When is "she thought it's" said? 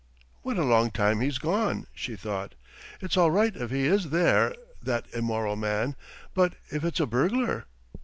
1.93-3.17